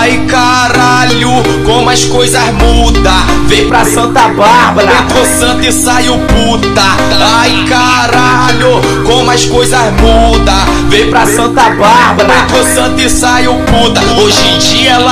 [0.00, 1.30] Ai caralho,
[1.66, 3.12] como as coisas mudam.
[3.46, 6.82] Vem pra Santa Bárbara, entrou santo e saiu puta.
[7.38, 10.88] Ai caralho, como as coisas mudam.
[10.88, 14.00] Vem pra Santa Bárbara, entrou santo e saiu puta.
[14.22, 15.09] Hoje em dia ela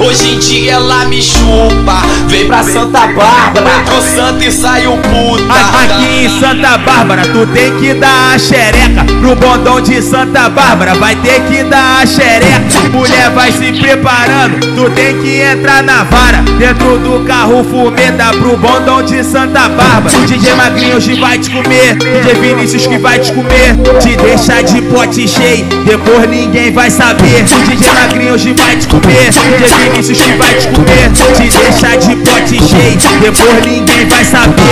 [0.00, 2.02] Hoje em dia ela me chupa.
[2.26, 5.44] Vem pra Santa Bárbara, tô santa e saiu puta.
[5.44, 9.04] Tá aqui em Santa Bárbara, tu tem que dar a xereca.
[9.20, 12.62] Pro bondão de Santa Bárbara, vai ter que dar a xereca.
[12.92, 16.42] Mulher vai se preparando, tu tem que entrar na vara.
[16.58, 20.16] Dentro do carro fumeta pro bondão de Santa Bárbara.
[20.18, 21.96] O DJ Magrinho hoje vai te comer.
[21.96, 23.76] DJ Vinícius que vai te comer.
[24.00, 27.44] Te deixar de pote cheio, depois ninguém vai saber.
[27.44, 29.27] O DJ Magrinho hoje vai te comer.
[29.30, 34.24] Dia que Vinícius que vai te comer Te deixar de pote cheio Depois ninguém vai
[34.24, 34.62] saber.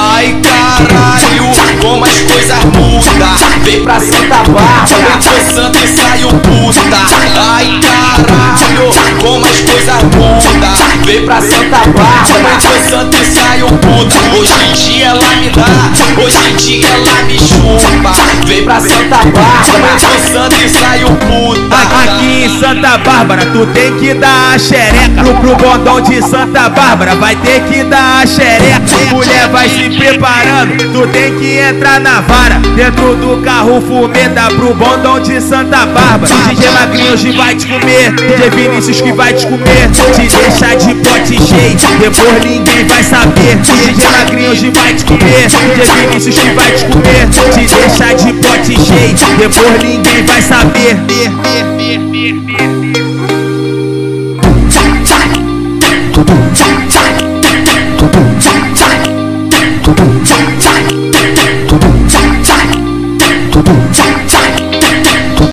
[0.00, 1.50] Ai, cara, caralho
[1.82, 3.36] Como as coisas mudam.
[3.64, 6.96] Vem pra Santa Bárbara Foi Santa e saiu puta.
[7.38, 10.74] Ai caralho Como as coisas mudam.
[11.04, 14.16] Vem pra Santa Bárbara Foi Santa e saiu puta.
[14.38, 18.12] Hoje em dia ela me dá Hoje em dia ela me chupa.
[18.46, 21.75] Vem pra Santa Bárbara Foi Santa e saiu puta.
[22.58, 25.22] Santa Bárbara, tu tem que dar a xereca.
[25.22, 28.80] Pro, pro bondão de Santa Bárbara, vai ter que dar a xereca.
[29.12, 32.58] Mulher vai se preparando, tu tem que entrar na vara.
[32.74, 36.32] Dentro do carro fumeta pro bondão de Santa Bárbara.
[36.48, 39.90] DJ Magrinho hoje vai te comer, DJ Vinícius que vai te comer.
[40.14, 43.56] Te deixar de pote cheio, depois ninguém vai saber.
[43.56, 47.28] DJ Magrinho hoje vai te comer, DJ Vinícius que vai te comer.
[47.52, 51.75] Te deixar de pote cheio, depois ninguém vai saber.
[63.52, 64.15] 图片在。